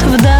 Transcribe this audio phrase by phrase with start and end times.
[0.00, 0.37] в.